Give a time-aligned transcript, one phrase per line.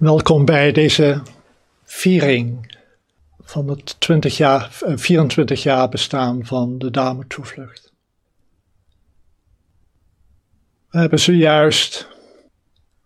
[0.00, 1.22] Welkom bij deze
[1.84, 2.76] viering
[3.40, 7.92] van het 20 jaar, 24 eh, jaar bestaan van de Dame Toevlucht.
[10.88, 12.08] We hebben zojuist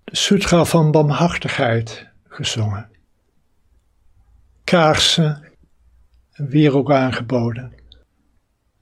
[0.05, 2.91] de Sutra van Barmhartigheid gezongen.
[4.65, 5.53] Kaarsen
[6.33, 7.73] en wierook aangeboden,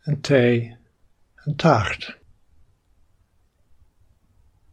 [0.02, 0.76] en thee
[1.34, 2.18] en taart.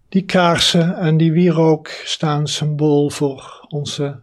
[0.09, 4.21] Die kaarsen en die wierook staan symbool voor onze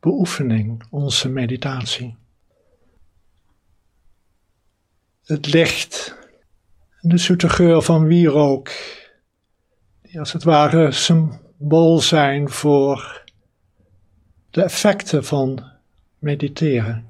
[0.00, 2.16] beoefening, onze meditatie.
[5.24, 6.16] Het licht
[7.00, 8.70] en de zoete geur van wierook,
[10.02, 13.24] die als het ware symbool zijn voor
[14.50, 15.70] de effecten van
[16.18, 17.08] mediteren.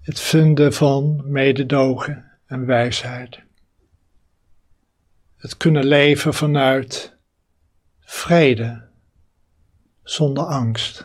[0.00, 3.45] Het vinden van mededogen en wijsheid
[5.46, 7.16] het kunnen leven vanuit
[8.00, 8.88] vrede,
[10.02, 11.00] zonder angst.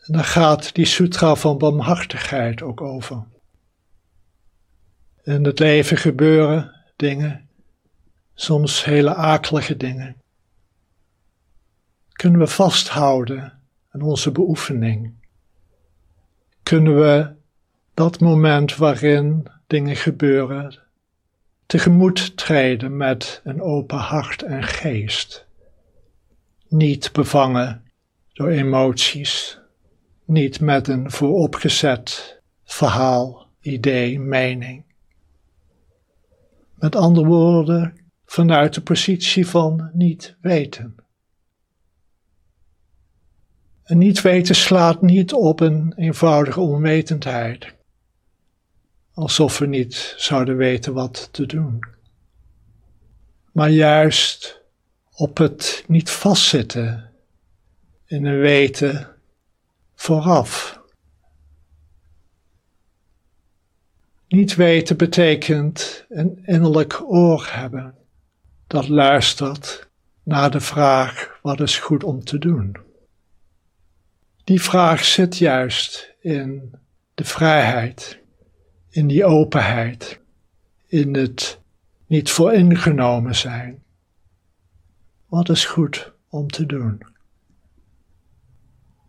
[0.00, 3.24] En daar gaat die sutra van barmhartigheid ook over.
[5.22, 7.48] In het leven gebeuren dingen,
[8.34, 10.16] soms hele akelige dingen.
[12.12, 15.14] Kunnen we vasthouden aan onze beoefening?
[16.62, 17.34] Kunnen we
[17.94, 20.87] dat moment waarin dingen gebeuren
[21.68, 25.46] tegemoet treden met een open hart en geest.
[26.68, 27.82] Niet bevangen
[28.32, 29.60] door emoties,
[30.24, 34.84] niet met een vooropgezet verhaal, idee, mening.
[36.74, 40.96] Met andere woorden, vanuit de positie van niet weten.
[43.84, 47.76] En niet weten slaat niet op een eenvoudige onwetendheid
[49.18, 51.84] alsof we niet zouden weten wat te doen.
[53.52, 54.62] Maar juist
[55.14, 57.12] op het niet vastzitten
[58.06, 59.16] in een weten
[59.94, 60.80] vooraf.
[64.28, 67.94] Niet weten betekent een innerlijk oor hebben
[68.66, 69.88] dat luistert
[70.22, 72.76] naar de vraag wat is goed om te doen.
[74.44, 76.74] Die vraag zit juist in
[77.14, 78.26] de vrijheid
[78.98, 80.20] in die openheid,
[80.86, 81.60] in het
[82.06, 83.82] niet vooringenomen zijn.
[85.26, 87.02] Wat is goed om te doen?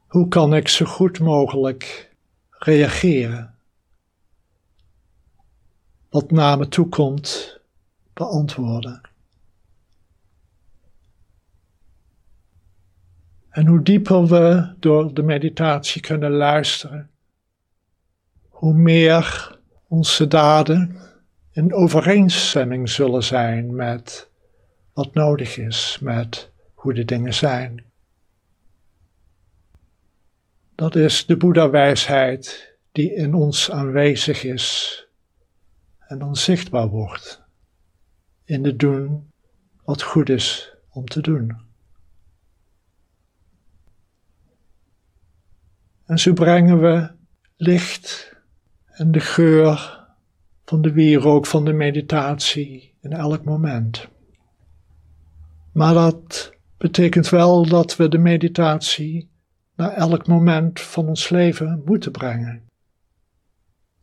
[0.08, 2.16] Hoe kan ik zo goed mogelijk
[2.50, 3.56] reageren?
[6.10, 7.60] Wat naar me toe komt,
[8.14, 9.02] beantwoorden.
[13.50, 17.10] En hoe dieper we door de meditatie kunnen luisteren,
[18.50, 19.58] hoe meer
[19.90, 20.96] onze daden
[21.52, 24.30] in overeenstemming zullen zijn met
[24.94, 27.84] wat nodig is, met hoe de dingen zijn.
[30.76, 34.98] Dat is de Boeddha-wijsheid die in ons aanwezig is
[36.00, 37.42] en dan zichtbaar wordt
[38.44, 39.32] in het doen
[39.84, 41.58] wat goed is om te doen.
[46.06, 47.12] En zo brengen we
[47.56, 48.38] licht
[49.00, 50.06] en de geur
[50.66, 54.08] van de wierook van de meditatie in elk moment.
[55.72, 59.30] Maar dat betekent wel dat we de meditatie
[59.76, 62.64] naar elk moment van ons leven moeten brengen.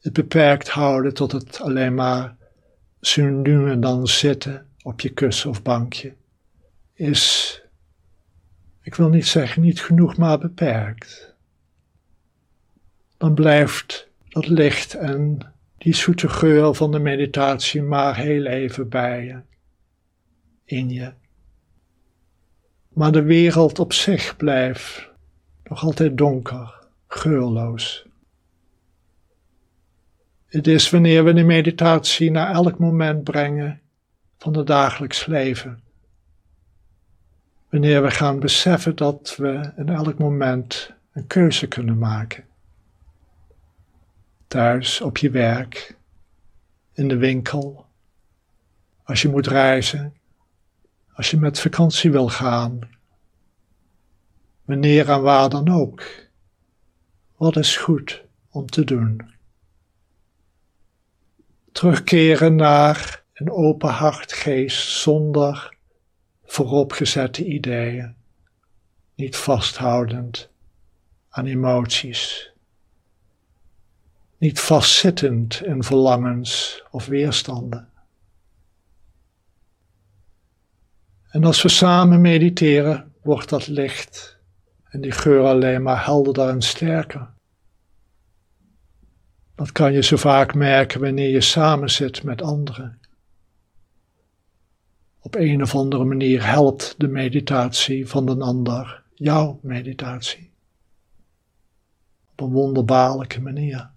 [0.00, 2.36] Het beperkt houden tot het alleen maar
[3.00, 6.14] zo nu en dan zitten op je kussen of bankje
[6.92, 7.62] is,
[8.82, 11.34] ik wil niet zeggen niet genoeg, maar beperkt.
[13.16, 14.05] Dan blijft
[14.36, 15.38] dat licht en
[15.78, 19.40] die zoete geur van de meditatie maar heel even bij je,
[20.64, 21.12] in je.
[22.88, 25.10] Maar de wereld op zich blijft
[25.64, 26.74] nog altijd donker,
[27.08, 28.06] geurloos.
[30.46, 33.80] Het is wanneer we de meditatie naar elk moment brengen
[34.38, 35.80] van het dagelijks leven.
[37.70, 42.44] Wanneer we gaan beseffen dat we in elk moment een keuze kunnen maken
[44.56, 45.96] thuis, op je werk,
[46.92, 47.86] in de winkel,
[49.02, 50.14] als je moet reizen,
[51.12, 52.78] als je met vakantie wil gaan,
[54.64, 56.02] wanneer en waar dan ook.
[57.36, 59.34] Wat is goed om te doen?
[61.72, 65.76] Terugkeren naar een open hartgeest zonder
[66.44, 68.14] vooropgezette ideeën,
[69.14, 70.50] niet vasthoudend
[71.28, 72.54] aan emoties
[74.38, 77.88] niet vastzittend in verlangens of weerstanden.
[81.30, 84.38] En als we samen mediteren, wordt dat licht
[84.84, 87.28] en die geur alleen maar helderder en sterker.
[89.54, 92.98] Dat kan je zo vaak merken wanneer je samen zit met anderen.
[95.20, 100.50] Op een of andere manier helpt de meditatie van een ander jouw meditatie.
[102.32, 103.90] Op een wonderbaarlijke manier.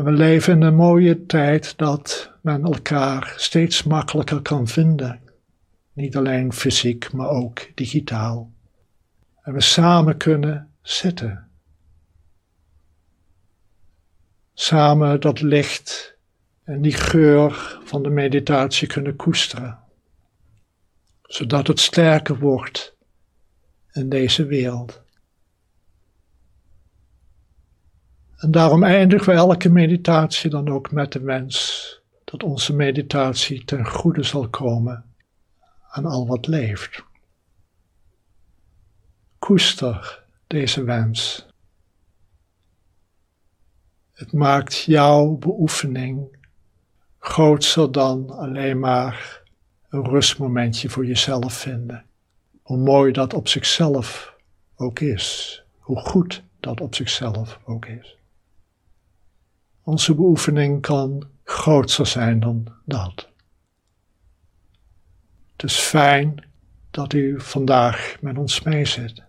[0.00, 5.20] En we leven in een mooie tijd dat men elkaar steeds makkelijker kan vinden.
[5.92, 8.50] Niet alleen fysiek, maar ook digitaal.
[9.42, 11.48] En we samen kunnen zitten.
[14.54, 16.16] Samen dat licht
[16.64, 19.78] en die geur van de meditatie kunnen koesteren.
[21.22, 22.96] Zodat het sterker wordt
[23.92, 25.02] in deze wereld.
[28.40, 33.86] En daarom eindigen we elke meditatie dan ook met de wens dat onze meditatie ten
[33.86, 35.04] goede zal komen
[35.88, 37.04] aan al wat leeft.
[39.38, 41.46] Koester deze wens.
[44.12, 46.36] Het maakt jouw beoefening
[47.18, 49.42] groter dan alleen maar
[49.88, 52.04] een rustmomentje voor jezelf vinden.
[52.62, 54.34] Hoe mooi dat op zichzelf
[54.76, 55.62] ook is.
[55.78, 58.18] Hoe goed dat op zichzelf ook is.
[59.90, 63.28] Onze beoefening kan groter zijn dan dat.
[65.52, 66.44] Het is fijn
[66.90, 69.22] dat u vandaag met ons mee zit.